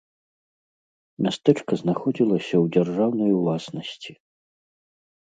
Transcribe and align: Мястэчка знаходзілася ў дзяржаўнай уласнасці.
Мястэчка 1.25 1.79
знаходзілася 1.83 2.55
ў 2.63 2.75
дзяржаўнай 2.75 3.31
уласнасці. 3.39 4.11